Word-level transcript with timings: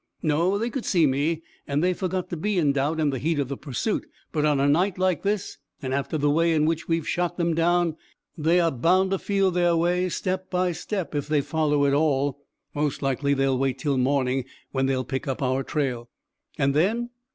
"No; 0.23 0.57
they 0.57 0.71
could 0.71 0.83
see 0.85 1.05
me, 1.05 1.43
and 1.67 1.83
they 1.83 1.93
forgot 1.93 2.31
to 2.31 2.35
be 2.35 2.57
in 2.57 2.71
doubt 2.71 2.99
in 2.99 3.11
the 3.11 3.19
heat 3.19 3.37
of 3.37 3.49
the 3.49 3.55
pursuit. 3.55 4.07
But 4.31 4.45
on 4.47 4.59
a 4.59 4.67
night 4.67 4.97
like 4.97 5.21
this, 5.21 5.59
and 5.79 5.93
after 5.93 6.17
the 6.17 6.31
way 6.31 6.53
in 6.53 6.65
which 6.65 6.87
we 6.87 6.95
have 6.95 7.07
shot 7.07 7.37
them 7.37 7.53
down, 7.53 7.97
they 8.35 8.59
are 8.59 8.71
bound 8.71 9.11
to 9.11 9.19
feel 9.19 9.51
their 9.51 9.77
way 9.77 10.09
step 10.09 10.49
by 10.49 10.71
step 10.71 11.13
if 11.13 11.27
they 11.27 11.41
follow 11.41 11.85
at 11.85 11.93
all. 11.93 12.39
Most 12.73 13.03
likely 13.03 13.35
they'll 13.35 13.59
wait 13.59 13.77
till 13.77 13.99
morning, 13.99 14.45
when 14.71 14.87
they'll 14.87 15.03
pick 15.05 15.27
up 15.27 15.39
our 15.43 15.61
trail." 15.63 16.09
"And 16.57 16.73
then?" 16.73 17.11